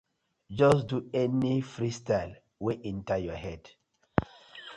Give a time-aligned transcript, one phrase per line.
[0.59, 3.63] Just do any freestyle wey enter yur head.